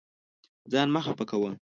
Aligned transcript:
ځان 0.71 0.87
مه 0.93 1.01
خفه 1.05 1.25
کوه. 1.29 1.49